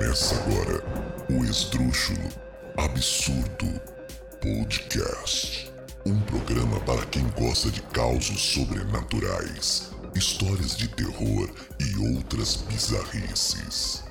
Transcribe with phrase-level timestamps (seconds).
[0.00, 0.82] Começa agora
[1.28, 2.30] o Esdrúxulo
[2.78, 3.78] Absurdo
[4.40, 5.70] Podcast.
[6.06, 14.02] Um programa para quem gosta de causos sobrenaturais, histórias de terror e outras bizarrices.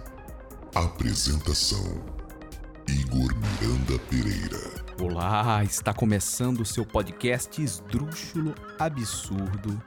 [0.76, 2.06] Apresentação:
[2.88, 4.86] Igor Miranda Pereira.
[5.02, 9.82] Olá, está começando o seu podcast Esdrúxulo Absurdo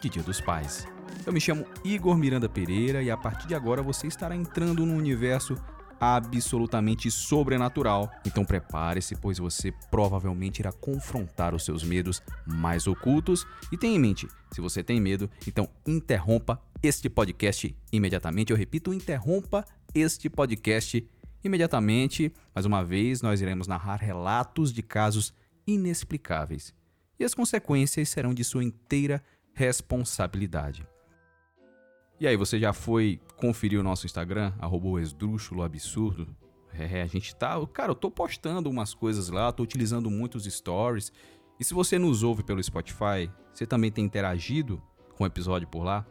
[0.00, 0.86] de Dia dos Pais.
[1.26, 4.96] Eu me chamo Igor Miranda Pereira e a partir de agora você estará entrando num
[4.96, 5.54] universo
[6.00, 8.10] absolutamente sobrenatural.
[8.24, 13.46] Então prepare-se, pois você provavelmente irá confrontar os seus medos mais ocultos.
[13.70, 18.50] E tenha em mente, se você tem medo, então interrompa este podcast imediatamente.
[18.50, 21.06] Eu repito, interrompa este podcast
[21.44, 22.32] imediatamente.
[22.54, 25.34] Mais uma vez, nós iremos narrar relatos de casos
[25.66, 26.74] inexplicáveis.
[27.18, 30.88] E as consequências serão de sua inteira responsabilidade.
[32.20, 36.28] E aí, você já foi conferir o nosso Instagram, arroba esdrúxulo absurdo?
[36.74, 37.54] É, a gente tá.
[37.68, 41.10] Cara, eu tô postando umas coisas lá, tô utilizando muitos stories.
[41.58, 44.82] E se você nos ouve pelo Spotify, você também tem interagido
[45.16, 46.06] com o episódio por lá?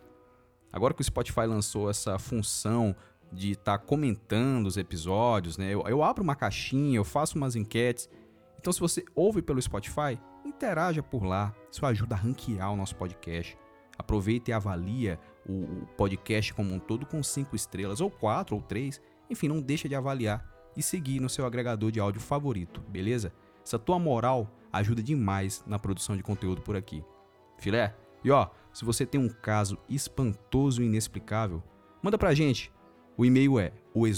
[0.74, 2.96] Agora que o Spotify lançou essa função
[3.32, 5.72] de estar tá comentando os episódios, né?
[5.72, 8.10] Eu, eu abro uma caixinha, eu faço umas enquetes.
[8.58, 11.54] Então, se você ouve pelo Spotify, interaja por lá.
[11.72, 13.56] Isso ajuda a ranquear o nosso podcast.
[14.00, 19.02] Aproveita e avalia o, podcast como um todo com cinco estrelas, ou quatro, ou três.
[19.30, 23.34] Enfim, não deixa de avaliar e seguir no seu agregador de áudio favorito, beleza?
[23.62, 27.04] Essa tua moral ajuda demais na produção de conteúdo por aqui.
[27.58, 27.94] Filé?
[28.24, 31.62] E ó, se você tem um caso espantoso e inexplicável,
[32.02, 32.72] manda pra gente.
[33.18, 34.14] O e-mail é o Eu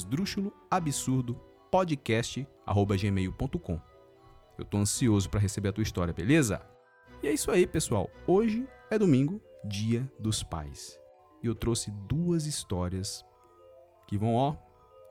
[4.65, 6.61] tô ansioso para receber a tua história, beleza?
[7.23, 8.11] E é isso aí, pessoal.
[8.27, 10.99] Hoje é domingo Dia dos Pais.
[11.43, 13.25] E eu trouxe duas histórias
[14.07, 14.55] que vão, ó,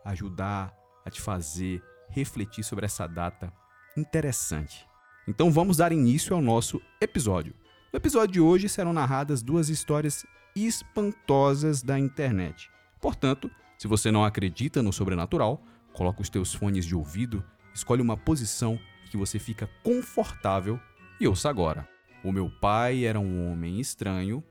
[0.04, 3.52] ajudar a te fazer refletir sobre essa data
[3.96, 4.86] interessante.
[5.26, 7.54] Então vamos dar início ao nosso episódio.
[7.92, 10.24] No episódio de hoje serão narradas duas histórias
[10.54, 12.70] espantosas da internet.
[13.00, 15.62] Portanto, se você não acredita no sobrenatural,
[15.92, 17.44] coloca os teus fones de ouvido,
[17.74, 18.78] escolhe uma posição
[19.10, 20.78] que você fica confortável
[21.20, 21.88] e ouça agora.
[22.22, 24.44] O meu pai era um homem estranho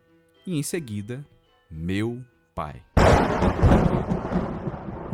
[0.45, 1.23] e em seguida,
[1.69, 2.25] meu
[2.55, 2.81] pai.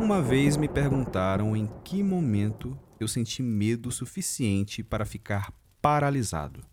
[0.00, 5.52] Uma vez me perguntaram em que momento eu senti medo suficiente para ficar
[5.82, 6.64] paralisado.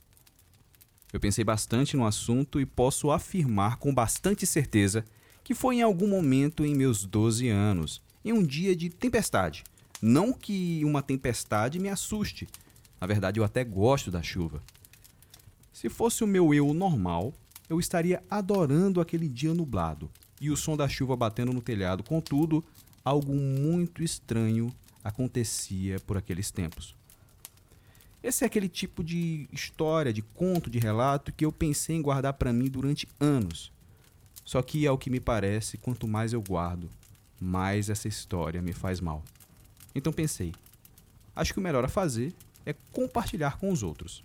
[1.11, 5.03] Eu pensei bastante no assunto e posso afirmar com bastante certeza
[5.43, 9.65] que foi em algum momento em meus 12 anos, em um dia de tempestade.
[10.01, 12.47] Não que uma tempestade me assuste,
[13.01, 14.63] na verdade eu até gosto da chuva.
[15.73, 17.33] Se fosse o meu eu normal,
[17.67, 22.03] eu estaria adorando aquele dia nublado e o som da chuva batendo no telhado.
[22.03, 22.63] Contudo,
[23.03, 24.73] algo muito estranho
[25.03, 26.95] acontecia por aqueles tempos.
[28.21, 32.33] Esse é aquele tipo de história, de conto, de relato que eu pensei em guardar
[32.33, 33.71] para mim durante anos.
[34.45, 36.89] Só que, ao que me parece, quanto mais eu guardo,
[37.39, 39.23] mais essa história me faz mal.
[39.95, 40.53] Então pensei,
[41.35, 42.33] acho que o melhor a fazer
[42.65, 44.23] é compartilhar com os outros.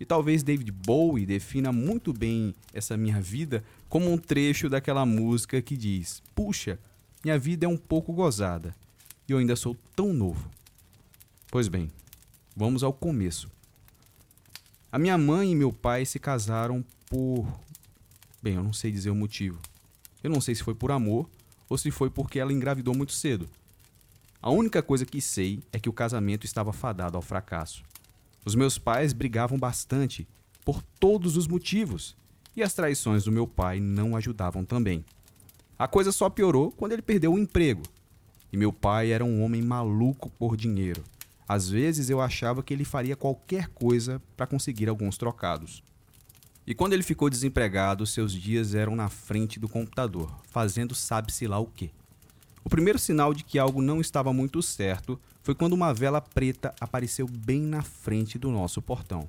[0.00, 5.60] E talvez David Bowie defina muito bem essa minha vida como um trecho daquela música
[5.60, 6.78] que diz: Puxa,
[7.22, 8.74] minha vida é um pouco gozada
[9.28, 10.50] e eu ainda sou tão novo.
[11.50, 11.90] Pois bem,
[12.56, 13.50] vamos ao começo.
[14.90, 17.46] A minha mãe e meu pai se casaram por.
[18.42, 19.60] Bem, eu não sei dizer o motivo.
[20.24, 21.28] Eu não sei se foi por amor
[21.68, 23.46] ou se foi porque ela engravidou muito cedo.
[24.40, 27.84] A única coisa que sei é que o casamento estava fadado ao fracasso.
[28.44, 30.26] Os meus pais brigavam bastante,
[30.64, 32.16] por todos os motivos,
[32.56, 35.04] e as traições do meu pai não ajudavam também.
[35.78, 37.82] A coisa só piorou quando ele perdeu o emprego.
[38.52, 41.04] E meu pai era um homem maluco por dinheiro.
[41.48, 45.82] Às vezes eu achava que ele faria qualquer coisa para conseguir alguns trocados.
[46.66, 51.58] E quando ele ficou desempregado, seus dias eram na frente do computador, fazendo sabe-se lá
[51.58, 51.90] o quê.
[52.64, 56.74] O primeiro sinal de que algo não estava muito certo foi quando uma vela preta
[56.80, 59.28] apareceu bem na frente do nosso portão.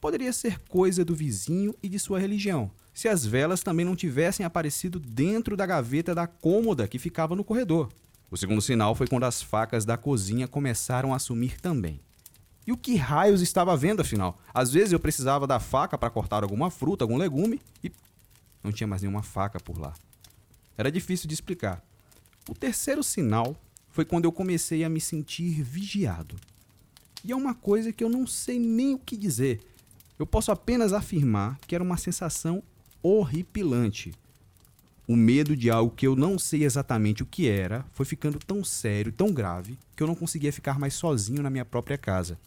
[0.00, 4.44] Poderia ser coisa do vizinho e de sua religião, se as velas também não tivessem
[4.44, 7.88] aparecido dentro da gaveta da cômoda que ficava no corredor.
[8.30, 12.00] O segundo sinal foi quando as facas da cozinha começaram a sumir também.
[12.66, 14.38] E o que raios estava vendo afinal?
[14.52, 17.92] Às vezes eu precisava da faca para cortar alguma fruta, algum legume e
[18.62, 19.94] não tinha mais nenhuma faca por lá.
[20.76, 21.82] Era difícil de explicar.
[22.48, 23.56] O terceiro sinal
[23.90, 26.36] foi quando eu comecei a me sentir vigiado.
[27.24, 29.60] E é uma coisa que eu não sei nem o que dizer.
[30.18, 32.62] Eu posso apenas afirmar que era uma sensação
[33.02, 34.12] horripilante.
[35.08, 38.64] o medo de algo que eu não sei exatamente o que era foi ficando tão
[38.64, 42.38] sério, tão grave, que eu não conseguia ficar mais sozinho na minha própria casa.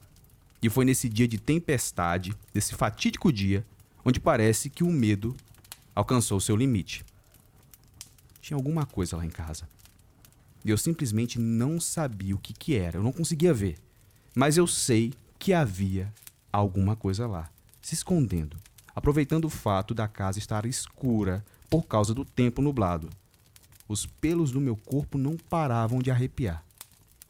[0.62, 3.66] E foi nesse dia de tempestade, nesse fatídico dia,
[4.04, 5.36] onde parece que o medo
[5.96, 7.06] alcançou seu limite.
[8.42, 9.68] Tinha alguma coisa lá em casa.
[10.64, 13.78] E eu simplesmente não sabia o que, que era, eu não conseguia ver.
[14.36, 16.12] Mas eu sei que havia
[16.52, 17.50] alguma coisa lá,
[17.82, 18.58] se escondendo,
[18.96, 23.10] aproveitando o fato da casa estar escura por causa do tempo nublado.
[23.88, 26.64] Os pelos do meu corpo não paravam de arrepiar.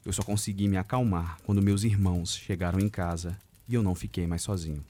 [0.06, 3.38] Eu só consegui me acalmar quando meus irmãos chegaram em casa
[3.68, 4.84] e eu não fiquei mais sozinho.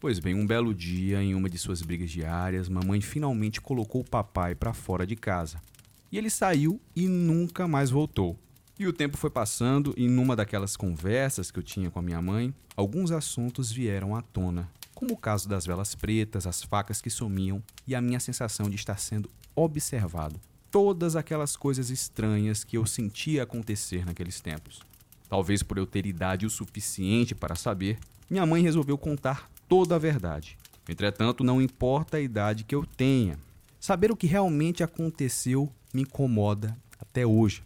[0.00, 4.08] Pois bem, um belo dia, em uma de suas brigas diárias, mamãe finalmente colocou o
[4.08, 5.60] papai para fora de casa.
[6.10, 8.36] E ele saiu e nunca mais voltou.
[8.78, 12.20] E o tempo foi passando e numa daquelas conversas que eu tinha com a minha
[12.22, 17.10] mãe, alguns assuntos vieram à tona, como o caso das velas pretas, as facas que
[17.10, 20.40] sumiam e a minha sensação de estar sendo observado.
[20.70, 24.80] Todas aquelas coisas estranhas que eu sentia acontecer naqueles tempos.
[25.28, 27.98] Talvez por eu ter idade o suficiente para saber,
[28.28, 30.56] minha mãe resolveu contar toda a verdade.
[30.88, 33.38] Entretanto, não importa a idade que eu tenha,
[33.80, 37.64] saber o que realmente aconteceu me incomoda até hoje.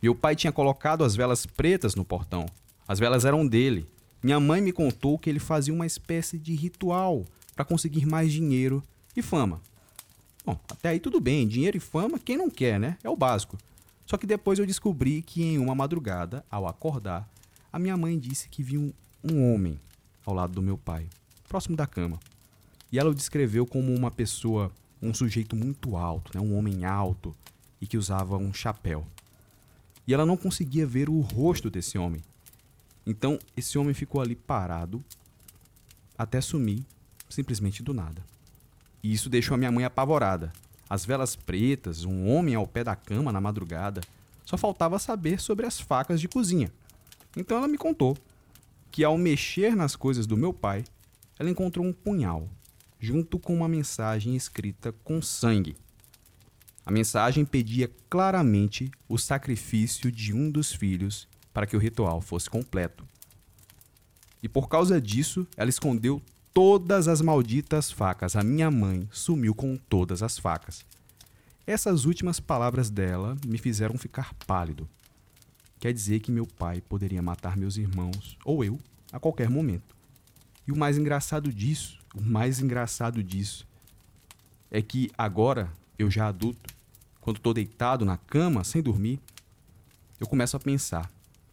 [0.00, 2.46] Meu pai tinha colocado as velas pretas no portão.
[2.88, 3.86] As velas eram dele.
[4.22, 7.24] Minha mãe me contou que ele fazia uma espécie de ritual
[7.54, 8.82] para conseguir mais dinheiro
[9.16, 9.60] e fama.
[10.44, 12.96] Bom, até aí tudo bem, dinheiro e fama, quem não quer, né?
[13.02, 13.58] É o básico.
[14.06, 17.28] Só que depois eu descobri que em uma madrugada, ao acordar,
[17.72, 18.92] a minha mãe disse que viu
[19.24, 19.80] um, homem
[20.26, 21.06] ao lado do meu pai,
[21.48, 22.18] próximo da cama.
[22.90, 24.70] E ela o descreveu como uma pessoa,
[25.02, 26.40] um sujeito muito alto, né?
[26.40, 27.34] um homem alto
[27.80, 29.06] e que usava um chapéu
[30.06, 32.20] e ela não conseguia ver o rosto desse homem.
[33.06, 35.02] Então, esse homem ficou ali parado
[36.16, 36.84] até sumir,
[37.28, 38.22] simplesmente do nada.
[39.02, 40.52] E isso deixou a minha mãe apavorada.
[40.88, 44.00] As velas pretas, um homem ao pé da cama na madrugada,
[44.44, 46.70] só faltava saber sobre as facas de cozinha.
[47.36, 48.16] Então ela me contou
[48.90, 50.84] que ao mexer nas coisas do meu pai,
[51.38, 52.46] ela encontrou um punhal,
[53.02, 55.74] junto com uma mensagem escrita com sangue.
[56.86, 62.48] A mensagem pedia claramente o sacrifício de um dos filhos para que o ritual fosse
[62.48, 63.04] completo.
[64.40, 66.22] E por causa disso, ela escondeu
[66.54, 68.36] todas as malditas facas.
[68.36, 70.86] A minha mãe sumiu com todas as facas.
[71.66, 74.88] Essas últimas palavras dela me fizeram ficar pálido.
[75.80, 78.78] Quer dizer que meu pai poderia matar meus irmãos, ou eu,
[79.12, 79.96] a qualquer momento.
[80.66, 83.66] E o mais engraçado disso, o mais engraçado disso,
[84.70, 86.72] é que agora eu já adulto,
[87.20, 89.20] quando estou deitado na cama sem dormir,
[90.20, 91.10] eu começo a pensar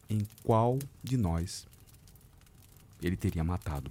[0.08, 1.66] em qual de nós
[3.02, 3.90] ele teria matado.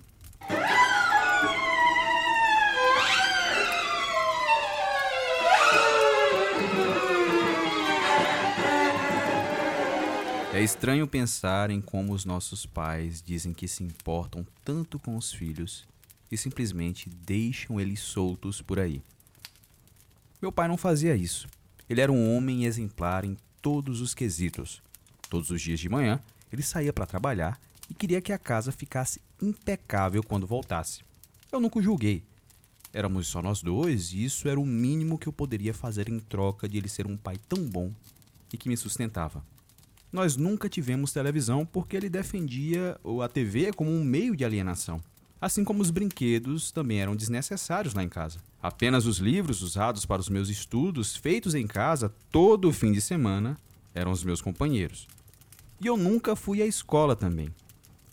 [10.53, 15.31] É estranho pensar em como os nossos pais dizem que se importam tanto com os
[15.31, 15.87] filhos
[16.31, 19.01] e simplesmente deixam eles soltos por aí.
[20.41, 21.47] Meu pai não fazia isso.
[21.89, 24.81] Ele era um homem exemplar em todos os quesitos.
[25.29, 26.21] Todos os dias de manhã,
[26.51, 27.59] ele saía para trabalhar
[27.89, 31.01] e queria que a casa ficasse impecável quando voltasse.
[31.51, 32.23] Eu nunca o julguei.
[32.93, 36.67] Éramos só nós dois e isso era o mínimo que eu poderia fazer em troca
[36.67, 37.91] de ele ser um pai tão bom
[38.51, 39.43] e que me sustentava.
[40.11, 44.99] Nós nunca tivemos televisão porque ele defendia a TV como um meio de alienação.
[45.41, 48.39] Assim como os brinquedos também eram desnecessários lá em casa.
[48.61, 52.99] Apenas os livros usados para os meus estudos, feitos em casa todo o fim de
[52.99, 53.57] semana,
[53.93, 55.07] eram os meus companheiros.
[55.79, 57.49] E eu nunca fui à escola também.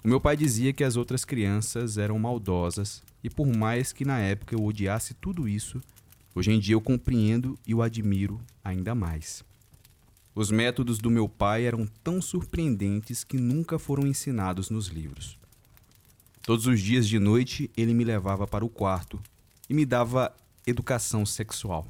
[0.04, 4.20] O meu pai dizia que as outras crianças eram maldosas, e por mais que na
[4.20, 5.82] época eu odiasse tudo isso,
[6.32, 9.44] hoje em dia eu compreendo e o admiro ainda mais.
[10.32, 15.36] Os métodos do meu pai eram tão surpreendentes que nunca foram ensinados nos livros.
[16.46, 19.20] Todos os dias de noite ele me levava para o quarto
[19.68, 20.32] e me dava
[20.64, 21.84] educação sexual.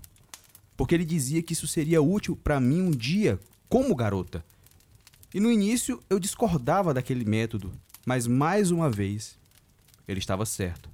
[0.75, 4.43] Porque ele dizia que isso seria útil para mim um dia como garota.
[5.35, 7.71] E no início eu discordava daquele método,
[8.07, 9.37] mas mais uma vez
[10.09, 10.89] ele estava certo.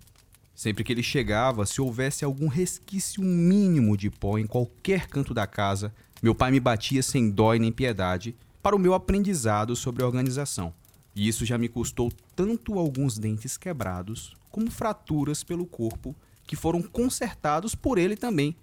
[0.56, 5.46] Sempre que ele chegava, se houvesse algum resquício mínimo de pó em qualquer canto da
[5.46, 10.02] casa, meu pai me batia sem dó e nem piedade para o meu aprendizado sobre
[10.02, 10.74] organização.
[11.14, 12.10] E isso já me custou
[12.42, 16.12] tanto alguns dentes quebrados, como fraturas pelo corpo,
[16.44, 18.56] que foram consertados por ele também.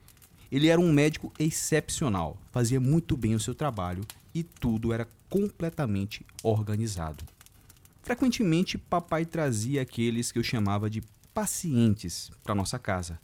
[0.52, 4.04] Ele era um médico excepcional, fazia muito bem o seu trabalho
[4.36, 7.24] e tudo era completamente organizado.
[8.02, 11.02] Frequentemente, papai trazia aqueles que eu chamava de
[11.34, 13.18] pacientes para nossa casa.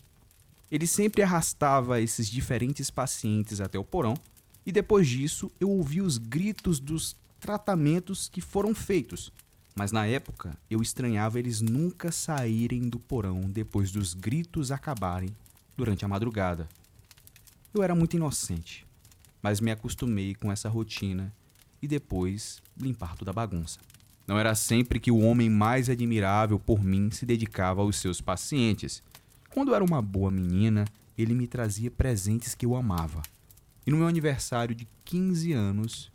[0.72, 4.14] Ele sempre arrastava esses diferentes pacientes até o porão
[4.66, 9.34] e depois disso eu ouvi os gritos dos tratamentos que foram feitos.
[9.78, 15.36] Mas na época eu estranhava eles nunca saírem do porão depois dos gritos acabarem
[15.76, 16.70] durante a madrugada.
[17.74, 18.88] Eu era muito inocente,
[19.42, 21.34] mas me acostumei com essa rotina
[21.82, 23.78] e depois limpar toda a bagunça.
[24.26, 29.04] Não era sempre que o homem mais admirável por mim se dedicava aos seus pacientes.
[29.50, 30.86] Quando era uma boa menina,
[31.18, 33.22] ele me trazia presentes que eu amava.
[33.86, 36.12] E no meu aniversário de 15 anos,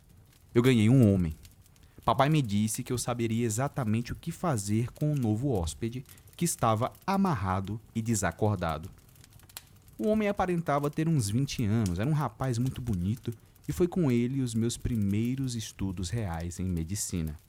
[0.53, 1.35] eu ganhei um homem.
[2.03, 6.03] Papai me disse que eu saberia exatamente o que fazer com o novo hóspede
[6.35, 8.89] que estava amarrado e desacordado.
[9.99, 13.31] O homem aparentava ter uns 20 anos, era um rapaz muito bonito
[13.67, 17.39] e foi com ele os meus primeiros estudos reais em medicina.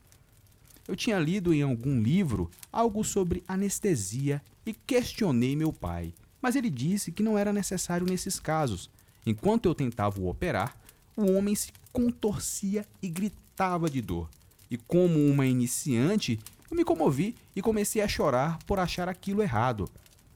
[0.87, 6.69] Eu tinha lido em algum livro algo sobre anestesia e questionei meu pai, mas ele
[6.69, 8.91] disse que não era necessário nesses casos.
[9.25, 10.77] Enquanto eu tentava o operar,
[11.17, 14.29] o homem se contorcia e gritava de dor.
[14.73, 19.87] E como uma iniciante, eu me comovi e comecei a chorar por achar aquilo errado.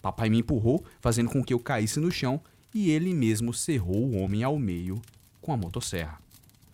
[0.03, 2.39] Papai me empurrou, fazendo com que eu caísse no chão,
[2.75, 5.01] e ele mesmo cerrou o homem ao meio
[5.41, 6.21] com a motosserra.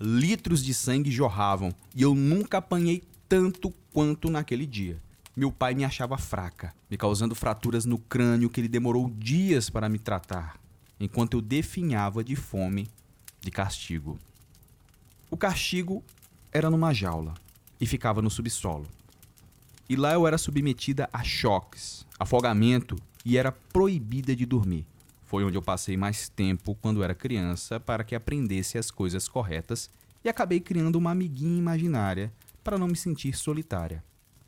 [0.00, 5.00] Litros de sangue jorravam e eu nunca apanhei tanto quanto naquele dia.
[5.36, 9.88] Meu pai me achava fraca, me causando fraturas no crânio que ele demorou dias para
[9.88, 10.58] me tratar,
[10.98, 12.88] enquanto eu definhava de fome,
[13.40, 14.18] de castigo.
[15.30, 16.02] O castigo
[16.50, 17.34] era numa jaula
[17.82, 18.86] e ficava no subsolo.
[19.88, 24.86] E lá eu era submetida a choques, afogamento e era proibida de dormir.
[25.24, 29.90] Foi onde eu passei mais tempo quando era criança para que aprendesse as coisas corretas
[30.24, 34.04] e acabei criando uma amiguinha imaginária para não me sentir solitária.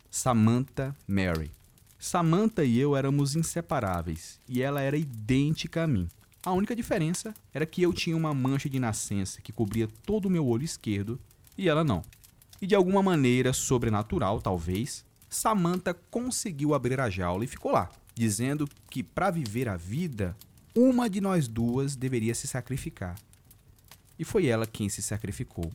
[0.08, 1.50] Samantha Mary.
[1.98, 6.06] Samantha e eu éramos inseparáveis e ela era idêntica a mim.
[6.44, 10.30] A única diferença era que eu tinha uma mancha de nascença que cobria todo o
[10.30, 11.18] meu olho esquerdo
[11.58, 12.04] e ela não.
[12.60, 18.68] E de alguma maneira sobrenatural, talvez, Samantha conseguiu abrir a jaula e ficou lá, dizendo
[18.88, 20.36] que para viver a vida,
[20.74, 23.16] uma de nós duas deveria se sacrificar.
[24.18, 25.70] E foi ela quem se sacrificou.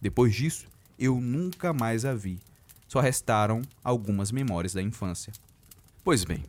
[0.00, 0.66] Depois disso,
[0.98, 2.38] eu nunca mais a vi.
[2.88, 5.32] Só restaram algumas memórias da infância.
[6.04, 6.42] Pois bem,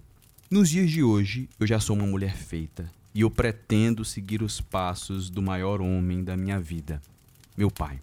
[0.50, 4.60] nos dias de hoje eu já sou uma mulher feita e eu pretendo seguir os
[4.60, 7.02] passos do maior homem da minha vida,
[7.56, 8.02] meu pai.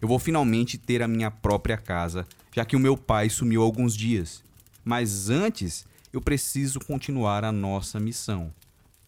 [0.00, 3.96] Eu vou finalmente ter a minha própria casa, já que o meu pai sumiu alguns
[3.96, 4.42] dias.
[4.84, 8.52] Mas antes, eu preciso continuar a nossa missão.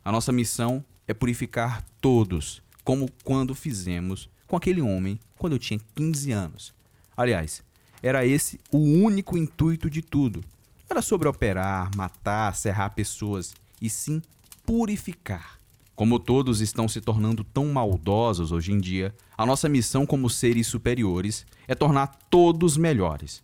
[0.05, 5.81] A nossa missão é purificar todos, como quando fizemos com aquele homem quando eu tinha
[5.95, 6.75] 15 anos.
[7.17, 7.63] Aliás,
[8.03, 10.43] era esse o único intuito de tudo.
[10.89, 14.21] Era sobre operar, matar, serrar pessoas, e sim
[14.67, 15.60] purificar.
[16.01, 20.67] Como todos estão se tornando tão maldosos hoje em dia, a nossa missão como seres
[20.67, 23.43] superiores é tornar todos melhores.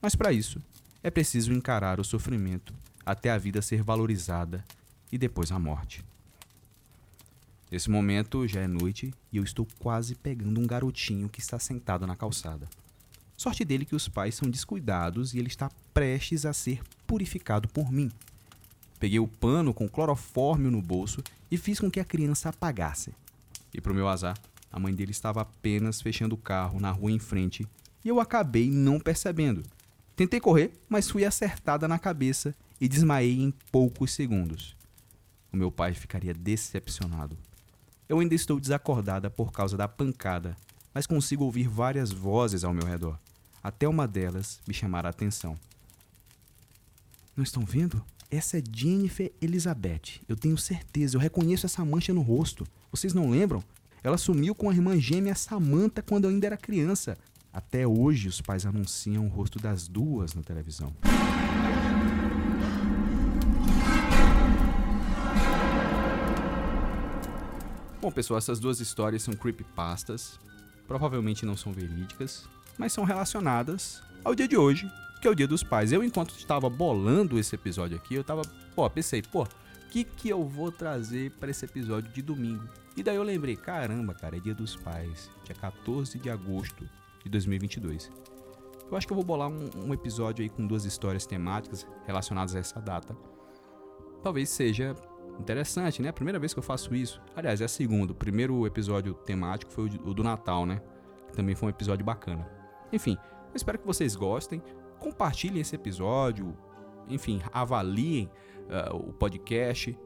[0.00, 0.62] Mas para isso,
[1.02, 2.72] é preciso encarar o sofrimento
[3.04, 4.64] até a vida ser valorizada
[5.12, 6.02] e depois a morte.
[7.70, 12.06] Nesse momento já é noite e eu estou quase pegando um garotinho que está sentado
[12.06, 12.66] na calçada.
[13.36, 17.92] Sorte dele que os pais são descuidados e ele está prestes a ser purificado por
[17.92, 18.10] mim.
[19.00, 23.14] Peguei o pano com clorofórmio no bolso e fiz com que a criança apagasse.
[23.72, 24.36] E para o meu azar,
[24.70, 27.66] a mãe dele estava apenas fechando o carro na rua em frente
[28.04, 29.62] e eu acabei não percebendo.
[30.14, 34.76] Tentei correr, mas fui acertada na cabeça e desmaiei em poucos segundos.
[35.50, 37.38] O meu pai ficaria decepcionado.
[38.06, 40.54] Eu ainda estou desacordada por causa da pancada,
[40.92, 43.18] mas consigo ouvir várias vozes ao meu redor.
[43.62, 45.58] Até uma delas me chamar a atenção.
[47.34, 48.04] Não estão vendo?
[48.30, 50.20] Essa é Jennifer Elizabeth.
[50.28, 52.64] Eu tenho certeza, eu reconheço essa mancha no rosto.
[52.92, 53.60] Vocês não lembram?
[54.04, 57.18] Ela sumiu com a irmã gêmea Samantha quando eu ainda era criança.
[57.52, 60.94] Até hoje os pais anunciam o rosto das duas na televisão.
[68.00, 70.38] Bom, pessoal, essas duas histórias são creepypastas.
[70.86, 74.88] Provavelmente não são verídicas, mas são relacionadas ao dia de hoje
[75.20, 75.92] que é o Dia dos Pais.
[75.92, 78.42] Eu, enquanto estava bolando esse episódio aqui, eu tava,
[78.74, 79.48] pô, pensei, pô, o
[79.90, 82.66] que que eu vou trazer para esse episódio de domingo?
[82.96, 86.88] E daí eu lembrei, caramba, cara, é Dia dos Pais, dia 14 de agosto
[87.22, 88.10] de 2022.
[88.90, 92.56] Eu acho que eu vou bolar um, um episódio aí com duas histórias temáticas relacionadas
[92.56, 93.14] a essa data.
[94.22, 94.96] Talvez seja
[95.38, 96.08] interessante, né?
[96.08, 97.20] A primeira vez que eu faço isso.
[97.36, 98.12] Aliás, é a segunda.
[98.12, 100.80] O primeiro episódio temático foi o do Natal, né?
[101.34, 102.48] Também foi um episódio bacana.
[102.92, 103.16] Enfim,
[103.50, 104.60] eu espero que vocês gostem
[105.00, 106.56] compartilhem esse episódio,
[107.08, 108.30] enfim, avaliem
[108.68, 109.98] uh, o podcast.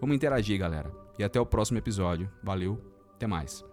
[0.00, 0.92] Vamos interagir, galera.
[1.18, 2.30] E até o próximo episódio.
[2.42, 2.80] Valeu,
[3.14, 3.67] até mais.